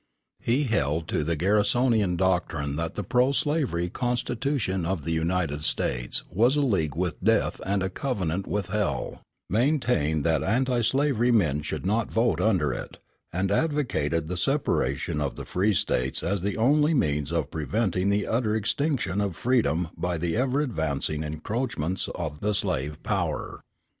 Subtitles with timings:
[0.39, 6.23] He held to the Garrisonian doctrine that the pro slavery Constitution of the United States
[6.27, 11.61] was a "league with death and a covenant with hell," maintained that anti slavery men
[11.61, 12.97] should not vote under it,
[13.31, 18.25] and advocated the separation of the free States as the only means of preventing the
[18.25, 23.61] utter extinction of freedom by the ever advancing encroachments of the slave power.